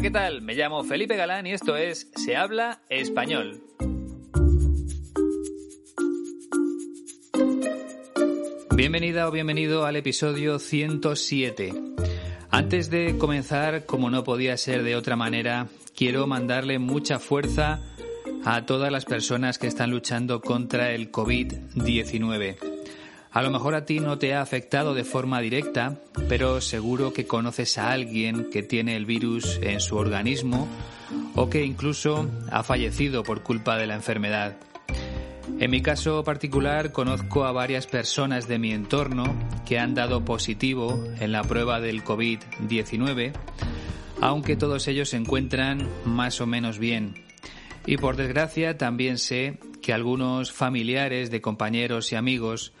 [0.00, 0.40] ¿Qué tal?
[0.40, 3.60] Me llamo Felipe Galán y esto es Se habla español.
[8.74, 11.74] Bienvenida o bienvenido al episodio 107.
[12.50, 17.82] Antes de comenzar, como no podía ser de otra manera, quiero mandarle mucha fuerza
[18.44, 22.79] a todas las personas que están luchando contra el COVID-19.
[23.32, 27.26] A lo mejor a ti no te ha afectado de forma directa, pero seguro que
[27.26, 30.66] conoces a alguien que tiene el virus en su organismo
[31.36, 34.56] o que incluso ha fallecido por culpa de la enfermedad.
[35.60, 39.24] En mi caso particular conozco a varias personas de mi entorno
[39.64, 43.32] que han dado positivo en la prueba del COVID-19,
[44.20, 47.14] aunque todos ellos se encuentran más o menos bien.
[47.86, 52.72] Y por desgracia también sé que algunos familiares de compañeros y amigos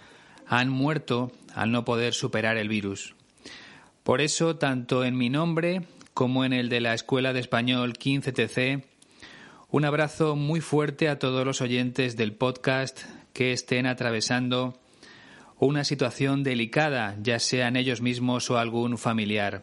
[0.50, 3.14] han muerto al no poder superar el virus.
[4.02, 8.82] Por eso, tanto en mi nombre como en el de la Escuela de Español 15TC,
[9.70, 14.76] un abrazo muy fuerte a todos los oyentes del podcast que estén atravesando
[15.56, 19.62] una situación delicada, ya sean ellos mismos o algún familiar.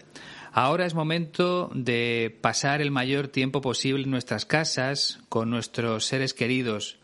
[0.53, 6.33] Ahora es momento de pasar el mayor tiempo posible en nuestras casas con nuestros seres
[6.33, 6.97] queridos.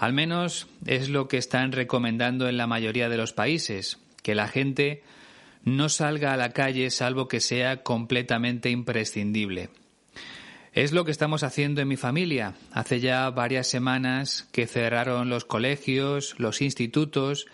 [0.00, 4.48] Al menos es lo que están recomendando en la mayoría de los países, que la
[4.48, 5.02] gente
[5.62, 9.68] no salga a la calle salvo que sea completamente imprescindible.
[10.72, 12.54] Es lo que estamos haciendo en mi familia.
[12.72, 17.44] Hace ya varias semanas que cerraron los colegios, los institutos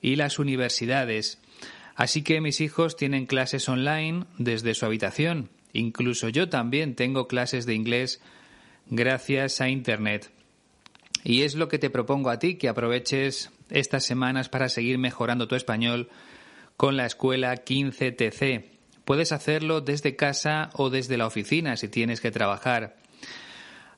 [0.00, 1.38] y las universidades.
[1.96, 5.50] Así que mis hijos tienen clases online desde su habitación.
[5.74, 8.22] Incluso yo también tengo clases de inglés
[8.88, 10.30] gracias a Internet.
[11.24, 15.48] Y es lo que te propongo a ti, que aproveches estas semanas para seguir mejorando
[15.48, 16.08] tu español
[16.76, 18.64] con la escuela 15TC.
[19.04, 22.96] Puedes hacerlo desde casa o desde la oficina si tienes que trabajar.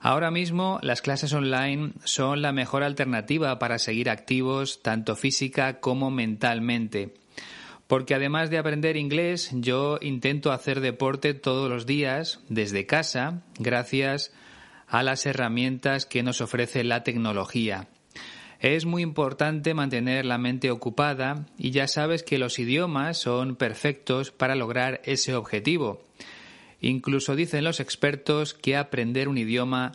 [0.01, 6.11] Ahora mismo las clases online son la mejor alternativa para seguir activos tanto física como
[6.11, 7.15] mentalmente.
[7.87, 14.33] Porque además de aprender inglés, yo intento hacer deporte todos los días desde casa, gracias
[14.93, 17.89] a las herramientas que nos ofrece la tecnología.
[18.61, 24.31] Es muy importante mantener la mente ocupada y ya sabes que los idiomas son perfectos
[24.31, 26.03] para lograr ese objetivo.
[26.83, 29.93] Incluso dicen los expertos que aprender un idioma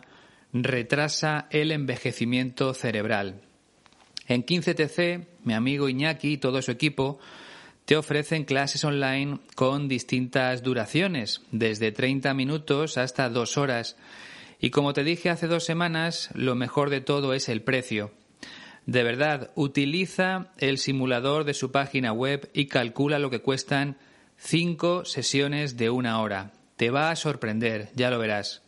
[0.52, 3.40] retrasa el envejecimiento cerebral.
[4.26, 7.20] En 15TC, mi amigo Iñaki y todo su equipo
[7.84, 13.96] te ofrecen clases online con distintas duraciones, desde 30 minutos hasta dos horas.
[14.60, 18.12] Y como te dije hace dos semanas, lo mejor de todo es el precio.
[18.86, 23.98] De verdad, utiliza el simulador de su página web y calcula lo que cuestan
[24.36, 26.52] cinco sesiones de una hora.
[26.76, 28.62] Te va a sorprender, ya lo verás.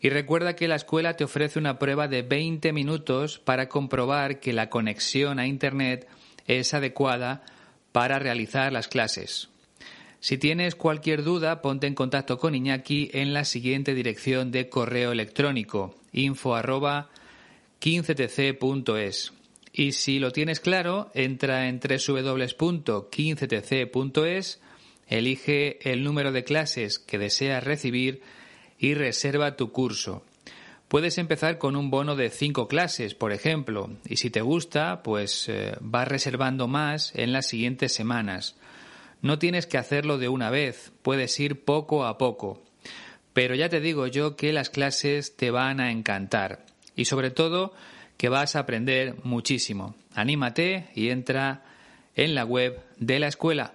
[0.00, 4.52] Y recuerda que la escuela te ofrece una prueba de 20 minutos para comprobar que
[4.52, 6.06] la conexión a Internet
[6.46, 7.42] es adecuada
[7.90, 9.50] para realizar las clases.
[10.20, 15.12] Si tienes cualquier duda, ponte en contacto con Iñaki en la siguiente dirección de correo
[15.12, 16.56] electrónico info
[17.80, 19.32] 15tc.es.
[19.72, 24.60] Y si lo tienes claro, entra en www.15tc.es,
[25.06, 28.20] elige el número de clases que deseas recibir
[28.78, 30.24] y reserva tu curso.
[30.88, 35.48] Puedes empezar con un bono de cinco clases, por ejemplo, y si te gusta, pues
[35.48, 38.56] eh, vas reservando más en las siguientes semanas.
[39.20, 42.62] No tienes que hacerlo de una vez, puedes ir poco a poco.
[43.32, 46.66] Pero ya te digo yo que las clases te van a encantar
[46.96, 47.72] y sobre todo
[48.16, 49.94] que vas a aprender muchísimo.
[50.14, 51.62] Anímate y entra
[52.16, 53.74] en la web de la escuela.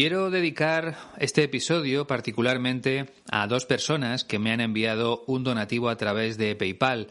[0.00, 5.96] Quiero dedicar este episodio particularmente a dos personas que me han enviado un donativo a
[5.96, 7.08] través de PayPal.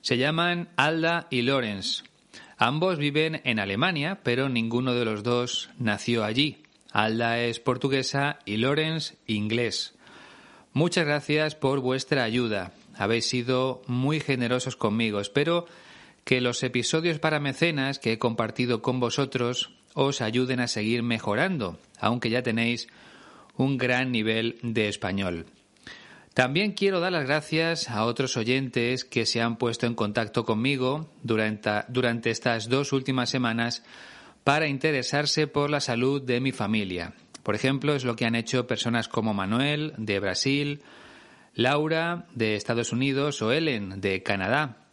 [0.00, 2.04] Se llaman Alda y Lorenz.
[2.56, 6.62] Ambos viven en Alemania, pero ninguno de los dos nació allí.
[6.92, 9.96] Alda es portuguesa y Lorenz inglés.
[10.72, 12.70] Muchas gracias por vuestra ayuda.
[12.96, 15.18] habéis sido muy generosos conmigo.
[15.18, 15.66] Espero
[16.22, 21.78] que los episodios para mecenas que he compartido con vosotros os ayuden a seguir mejorando,
[21.98, 22.88] aunque ya tenéis
[23.56, 25.46] un gran nivel de español.
[26.34, 31.08] También quiero dar las gracias a otros oyentes que se han puesto en contacto conmigo
[31.22, 33.84] durante, durante estas dos últimas semanas
[34.42, 37.14] para interesarse por la salud de mi familia.
[37.44, 40.82] Por ejemplo, es lo que han hecho personas como Manuel, de Brasil,
[41.54, 44.83] Laura, de Estados Unidos, o Ellen, de Canadá.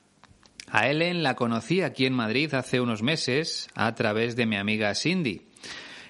[0.73, 4.95] A Ellen la conocí aquí en Madrid hace unos meses a través de mi amiga
[4.95, 5.41] Cindy.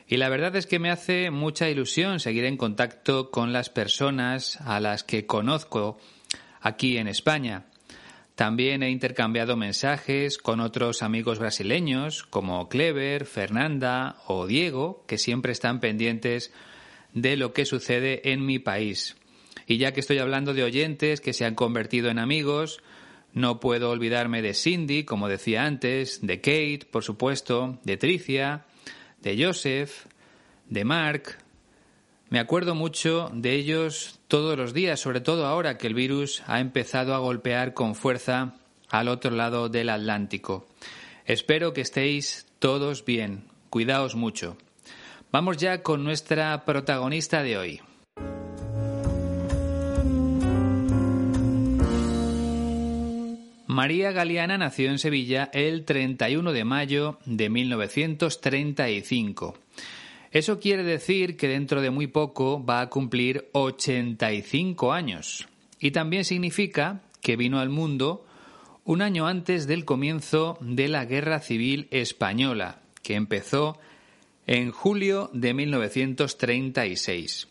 [0.07, 4.61] Y la verdad es que me hace mucha ilusión seguir en contacto con las personas
[4.61, 5.97] a las que conozco
[6.61, 7.65] aquí en España.
[8.35, 15.53] También he intercambiado mensajes con otros amigos brasileños como Clever, Fernanda o Diego, que siempre
[15.53, 16.53] están pendientes
[17.13, 19.17] de lo que sucede en mi país.
[19.65, 22.83] Y ya que estoy hablando de oyentes que se han convertido en amigos,
[23.33, 28.65] no puedo olvidarme de Cindy, como decía antes, de Kate, por supuesto, de Tricia,
[29.21, 30.05] de Joseph,
[30.69, 31.37] de Mark,
[32.31, 36.61] me acuerdo mucho de ellos todos los días, sobre todo ahora que el virus ha
[36.61, 38.55] empezado a golpear con fuerza
[38.89, 40.65] al otro lado del Atlántico.
[41.25, 43.43] Espero que estéis todos bien.
[43.69, 44.55] Cuidaos mucho.
[45.29, 47.81] Vamos ya con nuestra protagonista de hoy.
[53.71, 59.57] María Galeana nació en Sevilla el 31 de mayo de 1935.
[60.29, 65.47] Eso quiere decir que dentro de muy poco va a cumplir 85 años.
[65.79, 68.25] Y también significa que vino al mundo
[68.83, 73.79] un año antes del comienzo de la Guerra Civil Española, que empezó
[74.47, 77.47] en julio de 1936.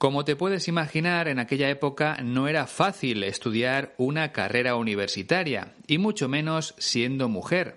[0.00, 5.98] Como te puedes imaginar, en aquella época no era fácil estudiar una carrera universitaria, y
[5.98, 7.76] mucho menos siendo mujer.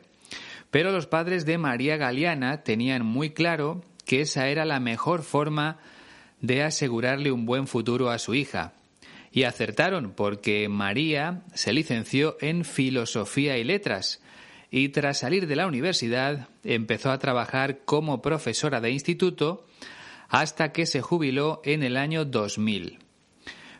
[0.71, 5.79] Pero los padres de María Galeana tenían muy claro que esa era la mejor forma
[6.39, 8.71] de asegurarle un buen futuro a su hija.
[9.33, 14.21] Y acertaron porque María se licenció en Filosofía y Letras
[14.71, 19.65] y tras salir de la universidad empezó a trabajar como profesora de instituto
[20.33, 22.99] hasta que se jubiló en el año 2000.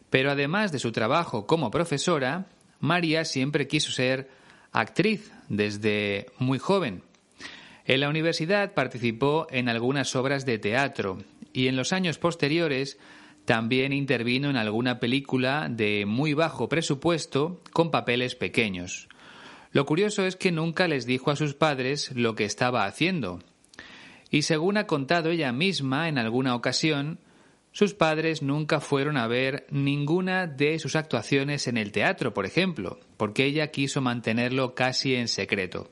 [0.09, 2.47] Pero además de su trabajo como profesora,
[2.79, 4.29] María siempre quiso ser
[4.71, 7.03] actriz desde muy joven
[7.85, 11.17] en la universidad participó en algunas obras de teatro
[11.51, 12.97] y en los años posteriores
[13.43, 19.09] también intervino en alguna película de muy bajo presupuesto con papeles pequeños.
[19.71, 23.39] Lo curioso es que nunca les dijo a sus padres lo que estaba haciendo.
[24.33, 27.19] Y según ha contado ella misma en alguna ocasión,
[27.71, 32.99] sus padres nunca fueron a ver ninguna de sus actuaciones en el teatro, por ejemplo,
[33.15, 35.91] porque ella quiso mantenerlo casi en secreto.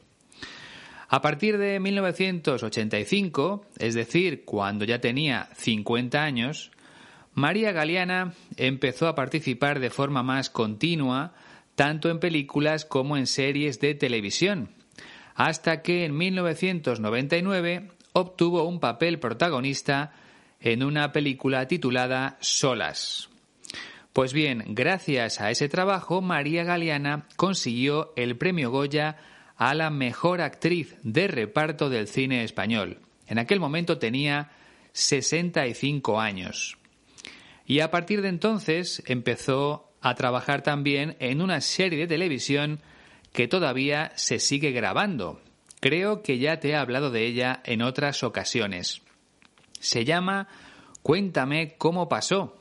[1.08, 6.72] A partir de 1985, es decir, cuando ya tenía 50 años,
[7.36, 11.36] María Galeana empezó a participar de forma más continua
[11.76, 14.72] tanto en películas como en series de televisión,
[15.36, 20.14] hasta que en 1999 obtuvo un papel protagonista
[20.60, 23.30] en una película titulada Solas.
[24.14, 29.18] Pues bien, gracias a ese trabajo, María Galeana consiguió el premio Goya
[29.56, 33.00] a la mejor actriz de reparto del cine español.
[33.28, 34.52] En aquel momento tenía
[34.92, 36.78] 65 años.
[37.66, 42.82] Y a partir de entonces empezó a trabajar también en una serie de televisión
[43.32, 45.40] que todavía se sigue grabando.
[45.82, 49.02] Creo que ya te he hablado de ella en otras ocasiones.
[49.80, 50.48] Se llama
[51.02, 52.56] Cuéntame cómo pasó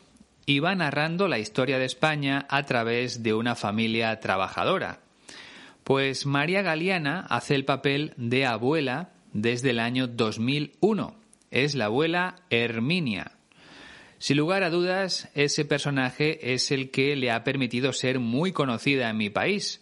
[0.46, 5.00] y va narrando la historia de España a través de una familia trabajadora.
[5.84, 11.14] Pues María Galeana hace el papel de abuela desde el año 2001.
[11.50, 13.32] Es la abuela Herminia.
[14.18, 19.10] Sin lugar a dudas, ese personaje es el que le ha permitido ser muy conocida
[19.10, 19.80] en mi país,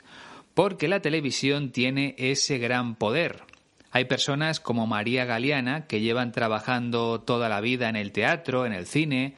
[0.59, 3.45] porque la televisión tiene ese gran poder.
[3.93, 8.73] Hay personas como María Galeana que llevan trabajando toda la vida en el teatro, en
[8.73, 9.37] el cine,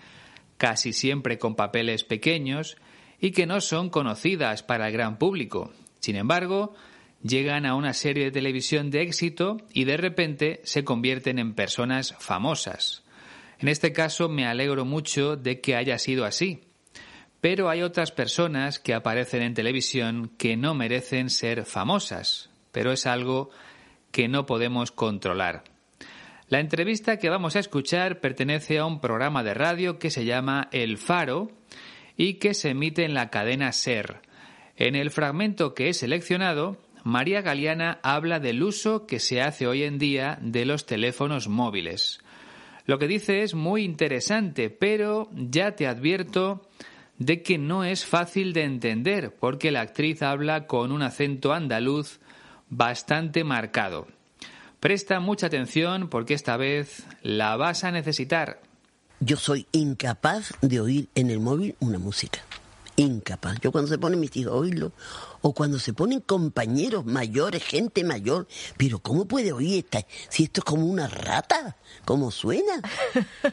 [0.56, 2.78] casi siempre con papeles pequeños,
[3.20, 6.74] y que no son conocidas para el gran público, sin embargo,
[7.22, 12.14] llegan a una serie de televisión de éxito y de repente se convierten en personas
[12.18, 13.04] famosas.
[13.58, 16.69] En este caso me alegro mucho de que haya sido así.
[17.40, 23.06] Pero hay otras personas que aparecen en televisión que no merecen ser famosas, pero es
[23.06, 23.50] algo
[24.12, 25.64] que no podemos controlar.
[26.48, 30.68] La entrevista que vamos a escuchar pertenece a un programa de radio que se llama
[30.72, 31.50] El Faro
[32.16, 34.20] y que se emite en la cadena Ser
[34.76, 39.84] En el fragmento que he seleccionado, María Galeana habla del uso que se hace hoy
[39.84, 42.20] en día de los teléfonos móviles.
[42.84, 46.68] Lo que dice es muy interesante, pero ya te advierto
[47.20, 52.18] de que no es fácil de entender, porque la actriz habla con un acento andaluz
[52.70, 54.08] bastante marcado.
[54.80, 58.62] Presta mucha atención porque esta vez la vas a necesitar.
[59.20, 62.40] Yo soy incapaz de oír en el móvil una música
[63.02, 63.58] incapaz.
[63.60, 64.92] Yo cuando se ponen mis hijos a oírlo,
[65.42, 70.06] o cuando se ponen compañeros mayores, gente mayor, pero ¿cómo puede oír esta?
[70.28, 72.80] Si esto es como una rata, ¿cómo suena?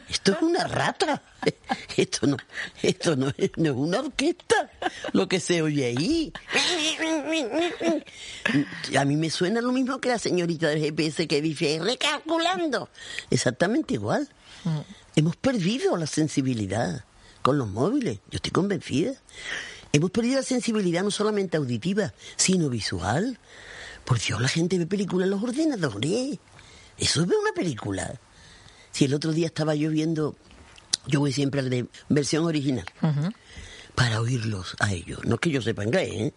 [0.08, 1.22] Esto es una rata.
[1.96, 2.36] Esto no,
[2.82, 4.70] esto no es, no es una orquesta,
[5.12, 6.32] lo que se oye ahí.
[8.96, 12.88] A mí me suena lo mismo que la señorita del GPS que dice, recalculando.
[13.30, 14.28] Exactamente igual.
[14.64, 14.78] Mm.
[15.16, 17.04] Hemos perdido la sensibilidad
[17.48, 18.18] con los móviles.
[18.30, 19.14] Yo estoy convencida.
[19.94, 23.38] Hemos perdido la sensibilidad no solamente auditiva, sino visual.
[24.04, 26.38] Por Dios, la gente ve películas en los ordenadores.
[26.98, 28.20] Eso es ver una película.
[28.90, 30.36] Si el otro día estaba yo viendo,
[31.06, 32.84] yo voy siempre al de versión original,
[33.94, 35.20] para oírlos a ellos.
[35.24, 36.34] No es que yo sepa inglés, ¿eh?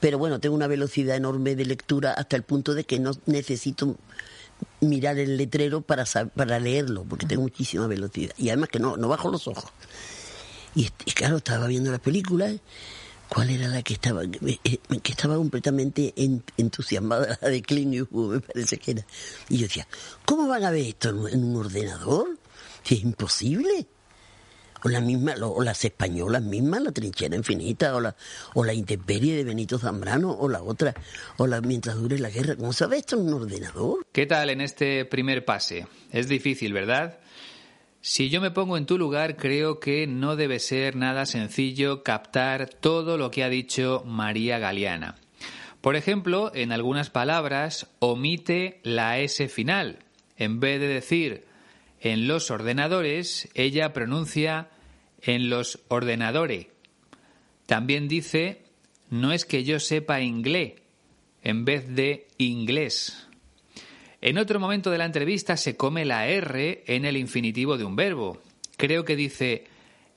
[0.00, 3.98] pero bueno, tengo una velocidad enorme de lectura hasta el punto de que no necesito
[4.80, 8.32] mirar el letrero para, para leerlo, porque tengo muchísima velocidad.
[8.38, 9.70] Y además que no, no bajo los ojos.
[10.76, 12.52] Y, claro, estaba viendo la película.
[13.30, 14.22] ¿Cuál era la que estaba?
[14.24, 16.12] Eh, que estaba completamente
[16.58, 19.06] entusiasmada, la de Clint me parece que era.
[19.48, 19.88] Y yo decía,
[20.26, 22.28] ¿cómo van a ver esto en, un ordenador?
[22.84, 23.86] es imposible.
[24.84, 28.14] O la misma, o las españolas mismas, la trinchera infinita, o la,
[28.54, 30.94] o la intemperie de Benito Zambrano, o la otra,
[31.38, 32.54] o la mientras dure la guerra.
[32.54, 34.06] ¿Cómo sabe esto en un ordenador?
[34.12, 35.86] ¿Qué tal en este primer pase?
[36.12, 37.18] Es difícil, ¿verdad?
[38.08, 42.68] Si yo me pongo en tu lugar, creo que no debe ser nada sencillo captar
[42.68, 45.16] todo lo que ha dicho María Galeana.
[45.80, 50.04] Por ejemplo, en algunas palabras omite la S final.
[50.36, 51.46] En vez de decir
[52.00, 54.68] en los ordenadores, ella pronuncia
[55.20, 56.68] en los ordenadores.
[57.66, 58.66] También dice
[59.10, 60.74] no es que yo sepa inglés
[61.42, 63.25] en vez de inglés.
[64.20, 67.96] En otro momento de la entrevista se come la R en el infinitivo de un
[67.96, 68.40] verbo.
[68.76, 69.64] Creo que dice,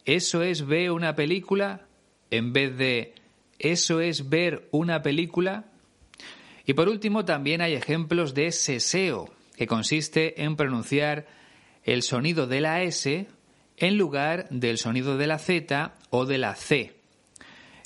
[0.05, 1.85] ¿eso es ver una película?
[2.31, 3.13] en vez de,
[3.57, 5.65] ¿eso es ver una película?
[6.65, 11.27] Y por último también hay ejemplos de seseo, que consiste en pronunciar
[11.83, 13.27] el sonido de la S
[13.77, 16.95] en lugar del sonido de la Z o de la C.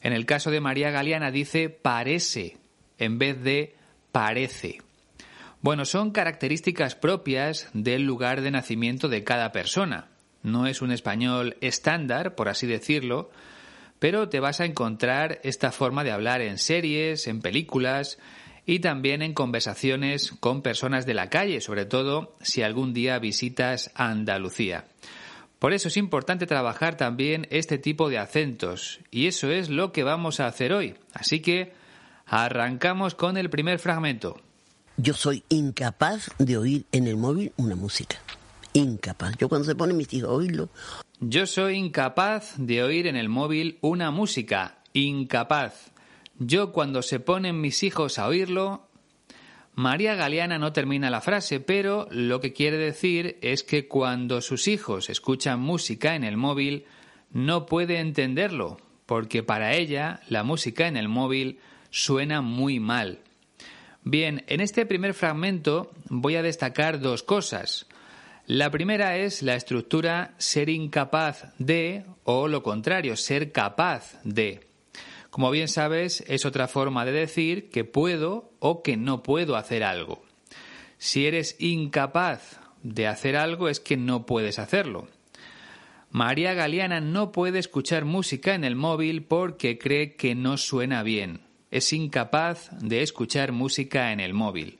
[0.02, 2.58] En el caso de María Galeana dice parece
[2.98, 3.76] en vez de
[4.12, 4.83] parece.
[5.64, 10.10] Bueno, son características propias del lugar de nacimiento de cada persona.
[10.42, 13.32] No es un español estándar, por así decirlo,
[13.98, 18.20] pero te vas a encontrar esta forma de hablar en series, en películas
[18.66, 23.90] y también en conversaciones con personas de la calle, sobre todo si algún día visitas
[23.96, 24.84] Andalucía.
[25.60, 30.04] Por eso es importante trabajar también este tipo de acentos y eso es lo que
[30.04, 30.96] vamos a hacer hoy.
[31.14, 31.72] Así que
[32.26, 34.42] arrancamos con el primer fragmento.
[34.98, 38.18] Yo soy incapaz de oír en el móvil una música.
[38.74, 39.36] Incapaz.
[39.40, 40.70] Yo cuando se pone mis hijos a oírlo.
[41.20, 44.78] Yo soy incapaz de oír en el móvil una música.
[44.94, 45.92] Incapaz.
[46.38, 48.88] Yo cuando se ponen mis hijos a oírlo.
[49.74, 54.68] María Galeana no termina la frase, pero lo que quiere decir es que cuando sus
[54.68, 56.86] hijos escuchan música en el móvil,
[57.32, 61.58] no puede entenderlo, porque para ella la música en el móvil
[61.90, 63.22] suena muy mal.
[64.06, 67.88] Bien, en este primer fragmento voy a destacar dos cosas.
[68.46, 74.68] La primera es la estructura ser incapaz de o lo contrario, ser capaz de.
[75.30, 79.86] Como bien sabes, es otra forma de decir que puedo o que no puedo hacer
[79.86, 80.22] algo.
[80.98, 85.08] Si eres incapaz de hacer algo es que no puedes hacerlo.
[86.12, 91.53] María Galeana no puede escuchar música en el móvil porque cree que no suena bien
[91.74, 94.78] es incapaz de escuchar música en el móvil.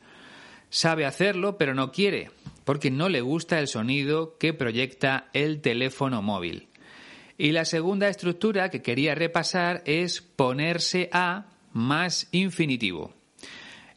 [0.70, 2.30] Sabe hacerlo, pero no quiere,
[2.66, 6.68] porque no le gusta el sonido que proyecta el teléfono móvil.
[7.36, 13.12] Y la segunda estructura que quería repasar es ponerse a más infinitivo.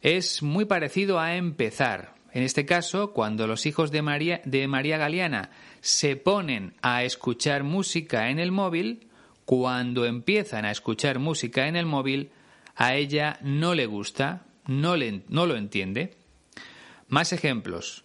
[0.01, 2.15] Es muy parecido a empezar.
[2.33, 5.51] En este caso, cuando los hijos de María, de María Galeana
[5.81, 9.07] se ponen a escuchar música en el móvil,
[9.45, 12.31] cuando empiezan a escuchar música en el móvil,
[12.77, 16.15] a ella no le gusta, no, lo entiende.
[17.07, 18.03] Más ejemplos.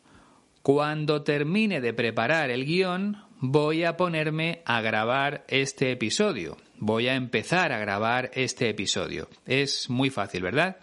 [0.62, 6.56] Cuando termine de preparar el guion, voy a ponerme a grabar este episodio.
[6.78, 9.28] Voy a empezar a grabar este episodio.
[9.44, 10.78] Es muy fácil, ¿verdad?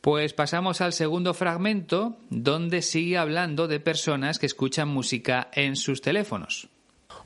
[0.00, 6.00] Pues pasamos al segundo fragmento donde sigue hablando de personas que escuchan música en sus
[6.00, 6.68] teléfonos.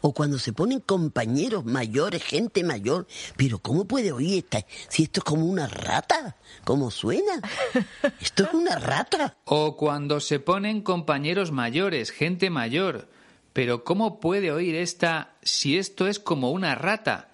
[0.01, 3.07] O cuando se ponen compañeros mayores, gente mayor.
[3.37, 4.67] Pero ¿cómo puede oír esta?
[4.89, 7.41] Si esto es como una rata, ¿cómo suena?
[8.21, 9.37] Esto es una rata.
[9.45, 13.09] O cuando se ponen compañeros mayores, gente mayor.
[13.53, 17.29] Pero ¿cómo puede oír esta si esto es como una rata?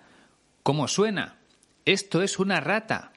[0.62, 1.38] ¿Cómo suena?
[1.84, 3.12] Esto es una rata.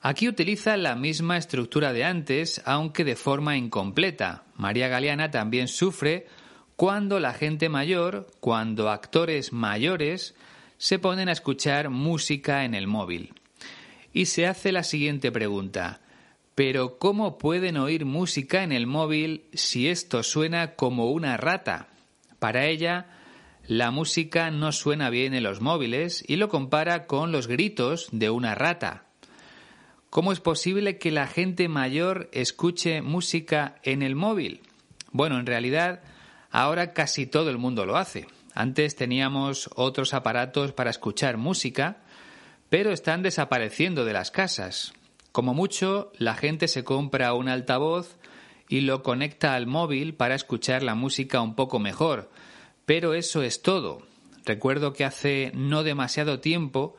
[0.00, 4.44] Aquí utiliza la misma estructura de antes, aunque de forma incompleta.
[4.54, 6.26] María Galeana también sufre
[6.78, 10.36] cuando la gente mayor, cuando actores mayores,
[10.76, 13.34] se ponen a escuchar música en el móvil.
[14.12, 16.00] Y se hace la siguiente pregunta.
[16.54, 21.88] ¿Pero cómo pueden oír música en el móvil si esto suena como una rata?
[22.38, 23.06] Para ella,
[23.66, 28.30] la música no suena bien en los móviles y lo compara con los gritos de
[28.30, 29.02] una rata.
[30.10, 34.60] ¿Cómo es posible que la gente mayor escuche música en el móvil?
[35.10, 36.02] Bueno, en realidad
[36.50, 38.26] ahora casi todo el mundo lo hace.
[38.54, 41.98] Antes teníamos otros aparatos para escuchar música,
[42.70, 44.92] pero están desapareciendo de las casas.
[45.32, 48.16] Como mucho, la gente se compra un altavoz
[48.68, 52.30] y lo conecta al móvil para escuchar la música un poco mejor.
[52.84, 54.02] Pero eso es todo.
[54.44, 56.96] Recuerdo que hace no demasiado tiempo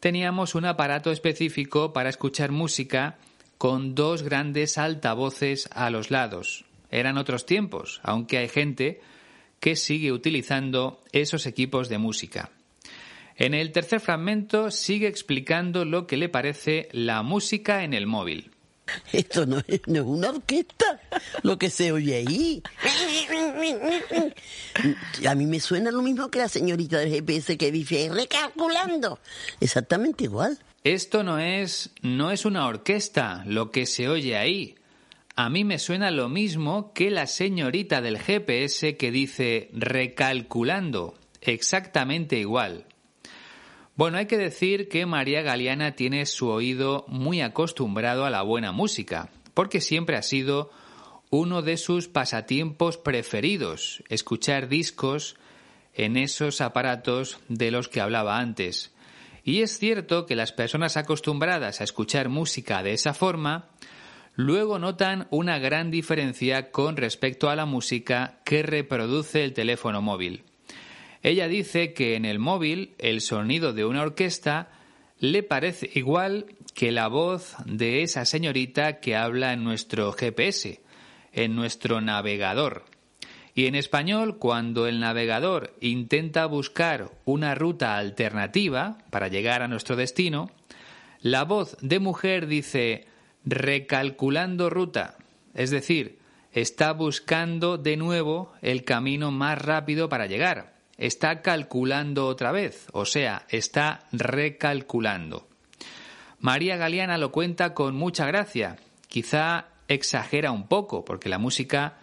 [0.00, 3.18] teníamos un aparato específico para escuchar música
[3.56, 6.64] con dos grandes altavoces a los lados.
[6.90, 9.00] Eran otros tiempos, aunque hay gente
[9.60, 12.50] que sigue utilizando esos equipos de música.
[13.36, 18.50] En el tercer fragmento sigue explicando lo que le parece la música en el móvil.
[19.12, 21.00] Esto no es, una orquesta,
[21.42, 22.62] lo que se oye ahí.
[25.26, 29.18] A mí me suena lo mismo que la señorita del GPS que dice recalculando.
[29.60, 30.58] Exactamente igual.
[30.84, 34.77] Esto no es, no es una orquesta, lo que se oye ahí.
[35.40, 41.14] A mí me suena lo mismo que la señorita del GPS que dice recalculando.
[41.40, 42.86] Exactamente igual.
[43.94, 48.72] Bueno, hay que decir que María Galeana tiene su oído muy acostumbrado a la buena
[48.72, 50.72] música, porque siempre ha sido
[51.30, 55.36] uno de sus pasatiempos preferidos, escuchar discos
[55.94, 58.92] en esos aparatos de los que hablaba antes.
[59.44, 63.70] Y es cierto que las personas acostumbradas a escuchar música de esa forma
[64.38, 70.44] luego notan una gran diferencia con respecto a la música que reproduce el teléfono móvil.
[71.24, 74.70] Ella dice que en el móvil el sonido de una orquesta
[75.18, 80.82] le parece igual que la voz de esa señorita que habla en nuestro GPS,
[81.32, 82.84] en nuestro navegador.
[83.56, 89.96] Y en español, cuando el navegador intenta buscar una ruta alternativa para llegar a nuestro
[89.96, 90.52] destino,
[91.22, 93.08] la voz de mujer dice
[93.48, 95.16] recalculando ruta,
[95.54, 96.18] es decir,
[96.52, 103.06] está buscando de nuevo el camino más rápido para llegar está calculando otra vez, o
[103.06, 105.48] sea, está recalculando.
[106.40, 108.76] María Galeana lo cuenta con mucha gracia,
[109.08, 111.98] quizá exagera un poco, porque la música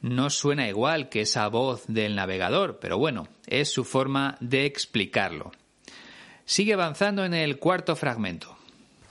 [0.00, 5.52] no suena igual que esa voz del navegador, pero bueno, es su forma de explicarlo.
[6.44, 8.56] Sigue avanzando en el cuarto fragmento.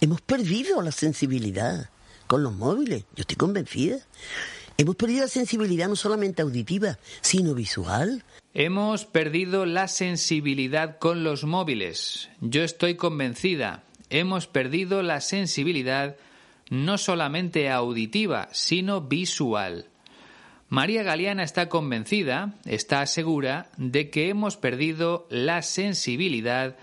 [0.01, 1.89] Hemos perdido la sensibilidad
[2.27, 3.99] con los móviles, yo estoy convencida.
[4.77, 8.23] Hemos perdido la sensibilidad no solamente auditiva, sino visual.
[8.55, 12.29] Hemos perdido la sensibilidad con los móviles.
[12.41, 13.83] Yo estoy convencida.
[14.09, 16.17] Hemos perdido la sensibilidad
[16.69, 19.89] no solamente auditiva, sino visual.
[20.69, 26.77] María Galeana está convencida, está segura, de que hemos perdido la sensibilidad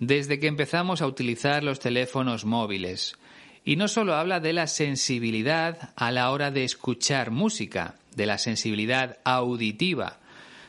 [0.00, 3.16] desde que empezamos a utilizar los teléfonos móviles.
[3.64, 8.38] Y no solo habla de la sensibilidad a la hora de escuchar música, de la
[8.38, 10.18] sensibilidad auditiva,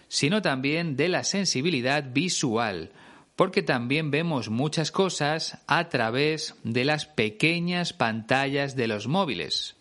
[0.10, 2.91] sino también de la sensibilidad visual,
[3.38, 9.78] porque también vemos muchas cosas a través de las pequeñas pantallas de los móviles.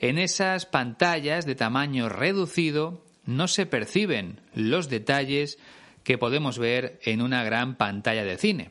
[0.00, 5.58] En esas pantallas de tamaño reducido no se perciben los detalles
[6.04, 8.70] que podemos ver en una gran pantalla de cine.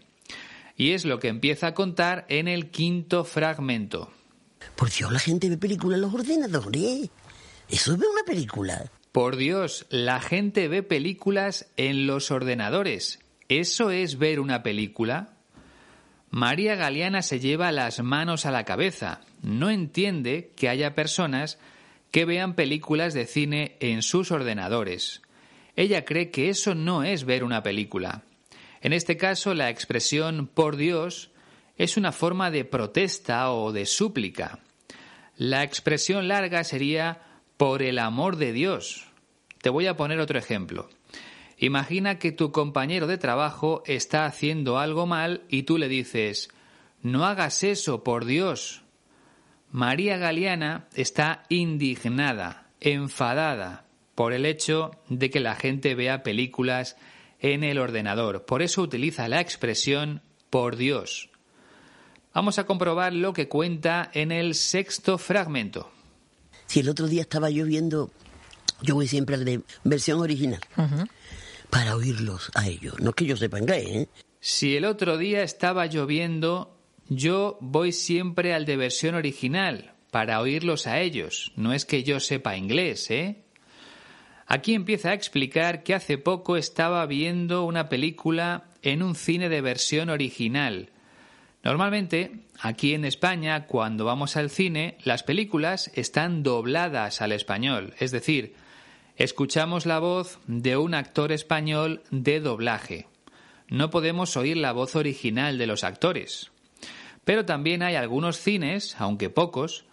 [0.75, 4.11] Y es lo que empieza a contar en el quinto fragmento.
[4.75, 7.09] Por Dios, la gente ve películas en los ordenadores.
[7.69, 8.91] Eso es una película.
[9.11, 13.19] Por Dios, la gente ve películas en los ordenadores.
[13.49, 15.33] ¿Eso es ver una película?
[16.29, 19.21] María Galeana se lleva las manos a la cabeza.
[19.41, 21.59] No entiende que haya personas
[22.11, 25.21] que vean películas de cine en sus ordenadores.
[25.75, 28.23] Ella cree que eso no es ver una película.
[28.81, 31.31] En este caso, la expresión por Dios
[31.77, 34.59] es una forma de protesta o de súplica.
[35.37, 37.21] La expresión larga sería
[37.57, 39.05] por el amor de Dios.
[39.61, 40.89] Te voy a poner otro ejemplo.
[41.57, 46.49] Imagina que tu compañero de trabajo está haciendo algo mal y tú le dices,
[47.03, 48.81] no hagas eso, por Dios.
[49.69, 56.97] María Galeana está indignada, enfadada por el hecho de que la gente vea películas
[57.39, 58.45] en el ordenador.
[58.45, 61.29] Por eso utiliza la expresión por Dios.
[62.33, 65.91] Vamos a comprobar lo que cuenta en el sexto fragmento.
[66.65, 68.11] Si el otro día estaba lloviendo,
[68.81, 70.61] yo voy siempre al de versión original,
[71.69, 72.95] para oírlos a ellos.
[72.99, 74.09] No que yo sepa inglés, ¿eh?
[74.39, 76.77] Si el otro día estaba lloviendo,
[77.09, 81.51] yo voy siempre al de versión original, para oírlos a ellos.
[81.55, 83.40] No es que yo sepa inglés, ¿eh?
[84.53, 89.61] Aquí empieza a explicar que hace poco estaba viendo una película en un cine de
[89.61, 90.89] versión original
[91.63, 98.11] Normalmente, aquí en España, cuando vamos al cine, las películas están dobladas al español, es
[98.11, 98.55] decir,
[99.15, 103.07] escuchamos la voz de un actor español de doblaje.
[103.69, 106.51] No podemos oír la voz original de los actores.
[107.23, 109.85] Pero también hay algunos cines, aunque pocos,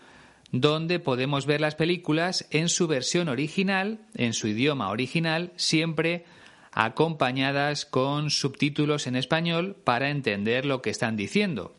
[0.52, 6.24] donde podemos ver las películas en su versión original, en su idioma original, siempre
[6.72, 11.74] acompañadas con subtítulos en español para entender lo que están diciendo.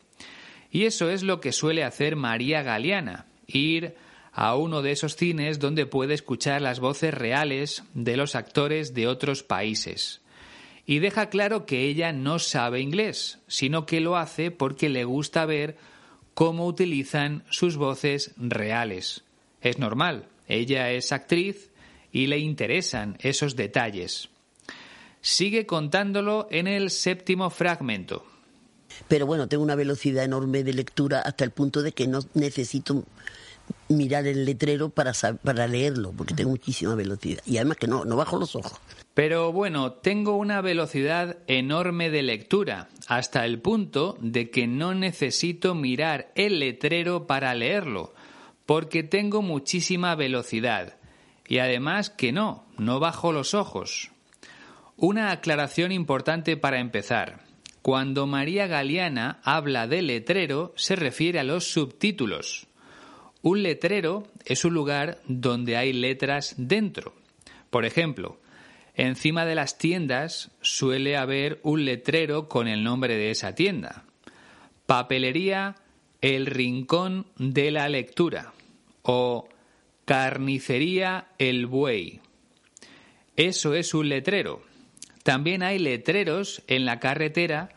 [0.70, 3.96] Y eso es lo que suele hacer María Galeana, ir
[4.32, 9.08] a uno de esos cines donde puede escuchar las voces reales de los actores de
[9.08, 10.20] otros países.
[10.86, 15.44] Y deja claro que ella no sabe inglés, sino que lo hace porque le gusta
[15.46, 15.76] ver
[16.34, 19.24] cómo utilizan sus voces reales.
[19.60, 21.70] Es normal, ella es actriz
[22.12, 24.30] y le interesan esos detalles
[25.20, 28.24] sigue contándolo en el séptimo fragmento.
[29.08, 33.04] Pero bueno, tengo una velocidad enorme de lectura hasta el punto de que no necesito
[33.88, 37.42] mirar el letrero para, para leerlo, porque tengo muchísima velocidad.
[37.46, 38.80] Y además que no, no bajo los ojos.
[39.14, 45.74] Pero bueno, tengo una velocidad enorme de lectura, hasta el punto de que no necesito
[45.74, 48.14] mirar el letrero para leerlo,
[48.66, 50.96] porque tengo muchísima velocidad.
[51.46, 54.10] Y además que no, no bajo los ojos.
[54.96, 57.40] Una aclaración importante para empezar.
[57.82, 62.68] Cuando María Galeana habla de letrero, se refiere a los subtítulos.
[63.42, 67.14] Un letrero es un lugar donde hay letras dentro.
[67.70, 68.38] Por ejemplo,
[68.94, 74.04] encima de las tiendas suele haber un letrero con el nombre de esa tienda.
[74.86, 75.76] Papelería
[76.20, 78.52] El Rincón de la Lectura
[79.02, 79.48] o
[80.04, 82.20] Carnicería El Buey.
[83.36, 84.62] Eso es un letrero.
[85.22, 87.70] También hay letreros en la carretera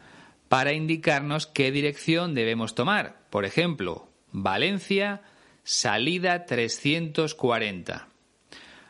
[0.49, 3.21] para indicarnos qué dirección debemos tomar.
[3.29, 5.21] Por ejemplo, Valencia,
[5.63, 8.07] salida 340.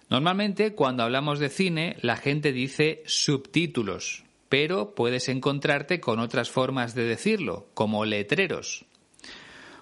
[0.10, 6.94] Normalmente cuando hablamos de cine la gente dice subtítulos, pero puedes encontrarte con otras formas
[6.94, 8.86] de decirlo, como letreros.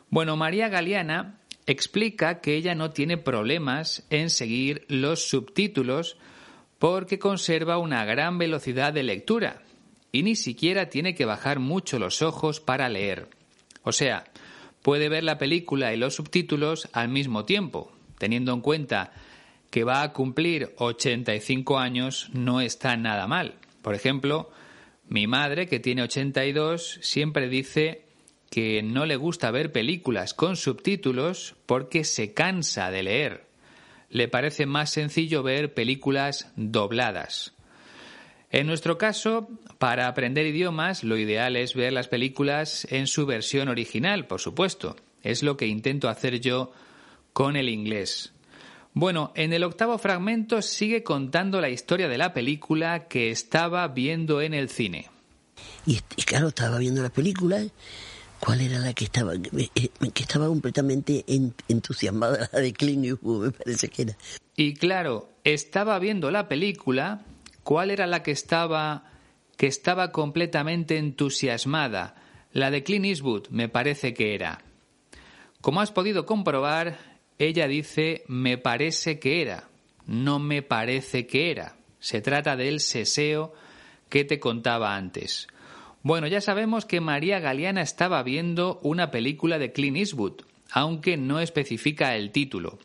[0.09, 6.17] Bueno, María Galeana explica que ella no tiene problemas en seguir los subtítulos
[6.79, 9.61] porque conserva una gran velocidad de lectura
[10.11, 13.29] y ni siquiera tiene que bajar mucho los ojos para leer.
[13.83, 14.25] O sea,
[14.81, 19.13] puede ver la película y los subtítulos al mismo tiempo, teniendo en cuenta
[19.69, 23.55] que va a cumplir 85 años no está nada mal.
[23.81, 24.51] Por ejemplo,
[25.07, 28.05] mi madre, que tiene 82, siempre dice
[28.49, 33.51] que no le gusta ver películas con subtítulos porque se cansa de leer
[34.11, 37.53] le parece más sencillo ver películas dobladas.
[38.51, 43.69] En nuestro caso, para aprender idiomas, lo ideal es ver las películas en su versión
[43.69, 44.97] original, por supuesto.
[45.23, 46.73] Es lo que intento hacer yo
[47.31, 48.33] con el inglés.
[48.93, 54.41] Bueno, en el octavo fragmento sigue contando la historia de la película que estaba viendo
[54.41, 55.09] en el cine.
[55.85, 57.65] Y, claro, estaba viendo la película
[58.41, 61.23] ¿Cuál era la que estaba, eh, eh, que estaba completamente
[61.67, 64.17] entusiasmada, la de Clint Eastwood, me parece que era?
[64.55, 67.21] Y claro, estaba viendo la película,
[67.63, 69.11] ¿cuál era la que estaba,
[69.57, 72.15] que estaba completamente entusiasmada?
[72.53, 74.61] La de Clint Eastwood, me parece que era.
[75.61, 76.97] Como has podido comprobar,
[77.37, 79.69] ella dice me parece que era,
[80.05, 81.75] no me parece que era.
[81.99, 83.53] Se trata del seseo
[84.09, 85.47] que te contaba antes.
[86.03, 91.39] Bueno, ya sabemos que María Galeana estaba viendo una película de Clint Eastwood, aunque no
[91.39, 92.79] especifica el título.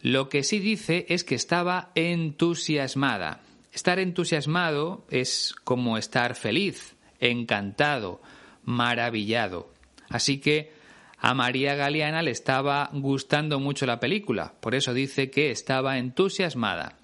[0.00, 3.40] Lo que sí dice es que estaba entusiasmada.
[3.78, 8.20] Estar entusiasmado es como estar feliz, encantado,
[8.64, 9.72] maravillado.
[10.08, 10.72] Así que
[11.16, 16.98] a María Galeana le estaba gustando mucho la película, por eso dice que estaba entusiasmada.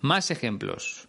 [0.00, 1.08] Más ejemplos.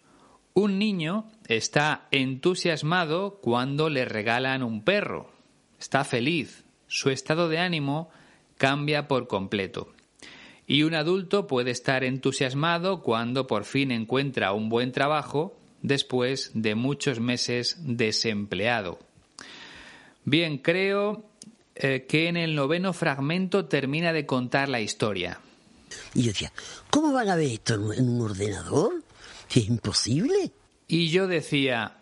[0.54, 5.32] Un niño está entusiasmado cuando le regalan un perro.
[5.80, 6.66] Está feliz.
[6.88, 8.10] Su estado de ánimo
[8.58, 9.93] cambia por completo.
[10.74, 16.74] Y un adulto puede estar entusiasmado cuando por fin encuentra un buen trabajo después de
[16.74, 18.98] muchos meses desempleado.
[20.26, 21.30] Bien, creo
[21.76, 25.40] eh, que en el noveno fragmento termina de contar la historia.
[26.16, 26.52] Y yo decía,
[26.90, 29.04] ¿cómo van a ver esto en un ordenador?
[29.52, 30.54] es imposible.
[30.88, 31.98] Y yo decía,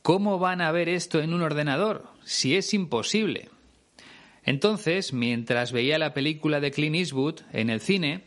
[0.00, 2.06] ¿cómo van a ver esto en un ordenador?
[2.24, 3.50] Si es imposible.
[4.44, 8.24] Entonces, mientras veía la película de Clint Eastwood en el cine,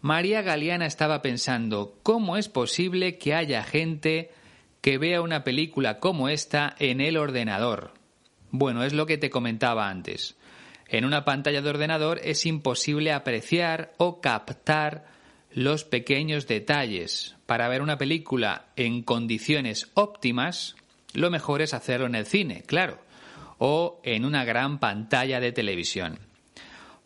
[0.00, 4.30] María Galeana estaba pensando, ¿cómo es posible que haya gente
[4.80, 7.92] que vea una película como esta en el ordenador?
[8.50, 10.36] Bueno, es lo que te comentaba antes.
[10.86, 15.06] En una pantalla de ordenador es imposible apreciar o captar
[15.50, 17.34] los pequeños detalles.
[17.46, 20.76] Para ver una película en condiciones óptimas,
[21.12, 23.00] lo mejor es hacerlo en el cine, claro,
[23.58, 26.18] o en una gran pantalla de televisión.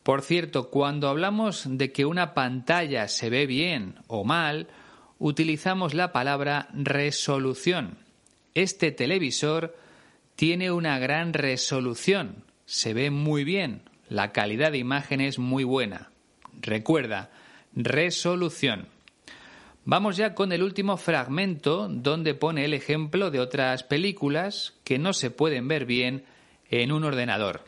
[0.03, 4.69] Por cierto, cuando hablamos de que una pantalla se ve bien o mal,
[5.19, 7.99] utilizamos la palabra resolución.
[8.55, 9.77] Este televisor
[10.35, 16.11] tiene una gran resolución, se ve muy bien, la calidad de imagen es muy buena.
[16.61, 17.31] Recuerda,
[17.75, 18.89] resolución.
[19.85, 25.13] Vamos ya con el último fragmento donde pone el ejemplo de otras películas que no
[25.13, 26.25] se pueden ver bien
[26.73, 27.61] en un ordenador.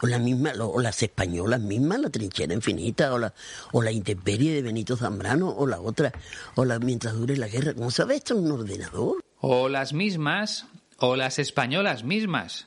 [0.00, 3.34] O, la misma, o las españolas mismas, la trinchera infinita, o la,
[3.72, 6.12] o la intemperie de Benito Zambrano, o la otra,
[6.56, 7.74] o la mientras dure la guerra.
[7.74, 9.20] ¿Cómo sabe esto en un ordenador?
[9.40, 10.66] O las mismas,
[10.98, 12.66] o las españolas mismas.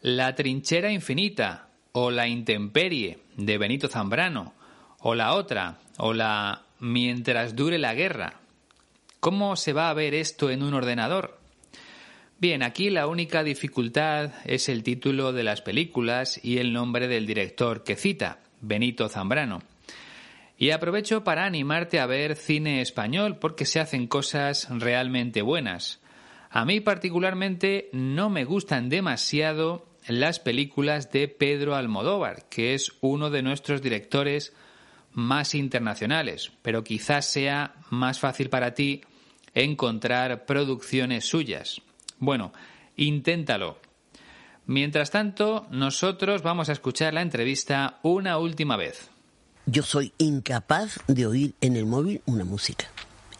[0.00, 4.54] La trinchera infinita, o la intemperie de Benito Zambrano,
[5.00, 8.40] o la otra, o la mientras dure la guerra.
[9.20, 11.38] ¿Cómo se va a ver esto en un ordenador?
[12.44, 17.24] Bien, aquí la única dificultad es el título de las películas y el nombre del
[17.24, 19.62] director que cita, Benito Zambrano.
[20.58, 26.02] Y aprovecho para animarte a ver cine español porque se hacen cosas realmente buenas.
[26.50, 33.30] A mí particularmente no me gustan demasiado las películas de Pedro Almodóvar, que es uno
[33.30, 34.52] de nuestros directores
[35.12, 39.00] más internacionales, pero quizás sea más fácil para ti
[39.54, 41.80] encontrar producciones suyas.
[42.18, 42.52] Bueno,
[42.96, 43.78] inténtalo.
[44.66, 49.10] Mientras tanto, nosotros vamos a escuchar la entrevista una última vez.
[49.66, 52.86] Yo soy incapaz de oír en el móvil una música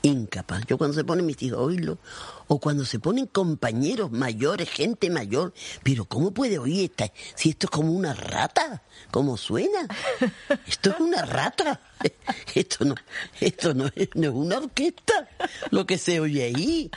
[0.08, 0.62] incapaz.
[0.66, 1.98] Yo cuando se ponen mis hijos a oírlo,
[2.46, 7.12] o cuando se ponen compañeros mayores, gente mayor, pero ¿cómo puede oír esta?
[7.34, 9.88] Si esto es como una rata, ¿cómo suena?
[10.66, 11.80] Esto es una rata.
[12.54, 12.94] Esto no,
[13.40, 15.28] esto no es, no es una orquesta,
[15.70, 16.90] lo que se oye ahí.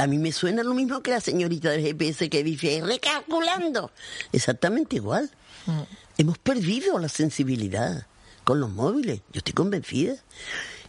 [0.00, 3.92] A mí me suena lo mismo que la señorita del GPS que dice, recalculando.
[4.32, 5.30] Exactamente igual.
[5.66, 5.82] Mm.
[6.18, 8.07] Hemos perdido la sensibilidad
[8.48, 9.20] con los móviles.
[9.30, 10.14] Yo estoy convencida.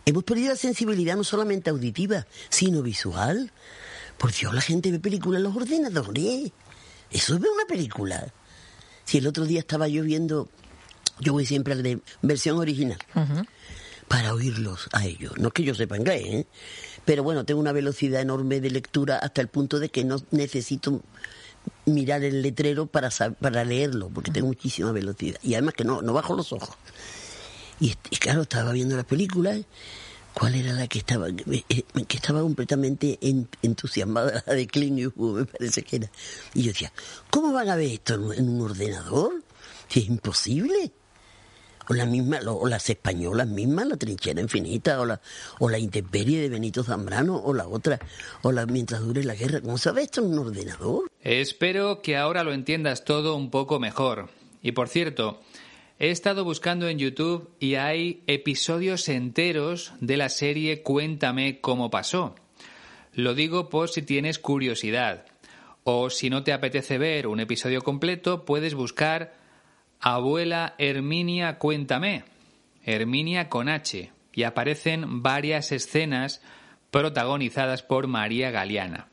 [0.06, 3.52] Hemos perdido la sensibilidad no solamente auditiva, sino visual.
[4.18, 6.54] Por Dios, la gente ve películas en los ordenadores.
[7.12, 8.34] Eso es ver una película.
[9.04, 10.48] Si el otro día estaba yo viendo,
[11.20, 13.00] yo voy siempre a la versión original,
[14.08, 15.34] para oírlos a ellos.
[15.38, 16.48] No es que yo sepa inglés, ¿eh?
[17.04, 21.02] pero bueno, tengo una velocidad enorme de lectura hasta el punto de que no necesito
[21.86, 25.40] mirar el letrero para, para leerlo, porque tengo muchísima velocidad.
[25.44, 26.78] Y además que no, no bajo los ojos.
[27.80, 29.62] Y, claro, estaba viendo las películas.
[30.34, 31.28] ¿Cuál era la que estaba?
[31.30, 33.18] Eh, que estaba completamente
[33.62, 36.12] entusiasmada, la de Clint me parece que era.
[36.54, 36.92] Y yo decía,
[37.30, 39.44] ¿cómo van a ver esto en, un ordenador?
[39.90, 40.92] Es imposible.
[41.90, 45.20] O, la misma, o las españolas mismas, la trinchera infinita, o la,
[45.58, 48.00] o la intemperie de Benito Zambrano, o la otra,
[48.44, 49.60] o la mientras dure la guerra.
[49.62, 51.10] ¿Cómo sabe esto en un ordenador?
[51.22, 54.30] Espero que ahora lo entiendas todo un poco mejor.
[54.62, 55.42] Y por cierto,
[56.02, 62.36] He estado buscando en YouTube y hay episodios enteros de la serie Cuéntame cómo pasó.
[63.12, 65.26] Lo digo por si tienes curiosidad.
[65.84, 69.34] O si no te apetece ver un episodio completo, puedes buscar
[70.00, 72.24] Abuela Herminia Cuéntame.
[72.86, 74.14] Herminia con H.
[74.32, 76.42] Y aparecen varias escenas
[76.92, 79.10] protagonizadas por María Galeana.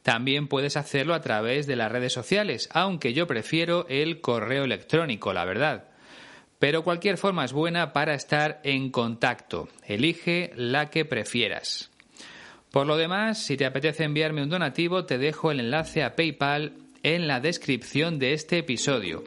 [0.03, 5.33] También puedes hacerlo a través de las redes sociales, aunque yo prefiero el correo electrónico,
[5.33, 5.85] la verdad.
[6.59, 9.67] Pero cualquier forma es buena para estar en contacto.
[9.85, 11.89] Elige la que prefieras.
[12.71, 16.73] Por lo demás, si te apetece enviarme un donativo, te dejo el enlace a PayPal
[17.03, 19.23] en la descripción de este episodio.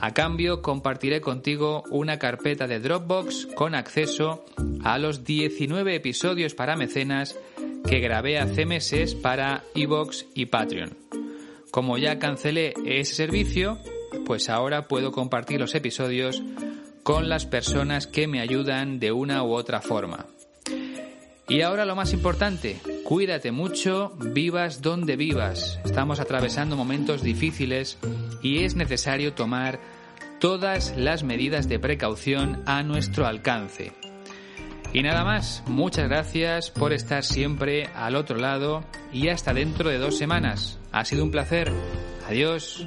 [0.00, 4.44] A cambio, compartiré contigo una carpeta de Dropbox con acceso
[4.84, 7.36] a los 19 episodios para mecenas
[7.88, 10.96] que grabé hace meses para Evox y Patreon.
[11.70, 13.78] Como ya cancelé ese servicio,
[14.24, 16.42] pues ahora puedo compartir los episodios
[17.02, 20.26] con las personas que me ayudan de una u otra forma.
[21.48, 22.78] Y ahora lo más importante,
[23.08, 25.80] cuídate mucho, vivas donde vivas.
[25.82, 27.96] Estamos atravesando momentos difíciles
[28.42, 29.80] y es necesario tomar
[30.40, 33.92] todas las medidas de precaución a nuestro alcance.
[34.92, 39.96] Y nada más, muchas gracias por estar siempre al otro lado y hasta dentro de
[39.96, 40.78] dos semanas.
[40.92, 41.72] Ha sido un placer.
[42.26, 42.86] Adiós.